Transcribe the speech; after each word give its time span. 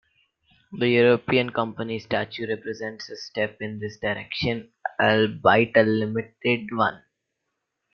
The 0.71 0.89
European 0.89 1.51
Company 1.51 1.99
Statute 1.99 2.49
represents 2.49 3.07
a 3.11 3.15
step 3.15 3.57
in 3.61 3.77
this 3.77 3.99
direction, 3.99 4.71
albeit 4.99 5.77
a 5.77 5.83
limited 5.83 6.75
one. 6.75 7.03